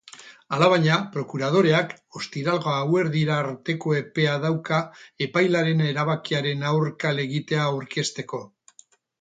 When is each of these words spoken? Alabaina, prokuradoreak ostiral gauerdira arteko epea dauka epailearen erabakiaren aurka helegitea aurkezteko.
Alabaina, 0.55 0.93
prokuradoreak 1.15 1.91
ostiral 2.19 2.57
gauerdira 2.63 3.37
arteko 3.43 3.93
epea 3.99 4.39
dauka 4.47 4.81
epailearen 5.29 5.85
erabakiaren 5.91 6.67
aurka 6.73 7.13
helegitea 7.15 7.65
aurkezteko. 7.69 8.43